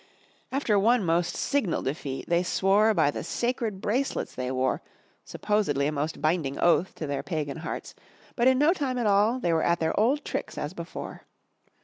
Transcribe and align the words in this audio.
After 0.51 0.79
one 0.79 1.05
most 1.05 1.35
signal 1.35 1.83
defeat, 1.83 2.27
they 2.27 2.41
swore 2.41 2.91
by 2.95 3.11
the 3.11 3.23
sacred 3.23 3.81
bracelets 3.81 4.33
they 4.33 4.49
wore, 4.49 4.81
supposedly 5.23 5.85
a 5.85 5.91
most 5.91 6.19
binding 6.19 6.57
oath 6.57 6.95
to 6.95 7.05
their 7.05 7.21
pagan 7.21 7.57
hearts, 7.57 7.93
but 8.35 8.47
in 8.47 8.57
no 8.57 8.73
time 8.73 8.97
at 8.97 9.05
all 9.05 9.33
there 9.33 9.39
they 9.41 9.53
were 9.53 9.61
at 9.63 9.79
their 9.79 9.99
old 9.99 10.25
tricks 10.25 10.57
as 10.57 10.73
before. 10.73 11.27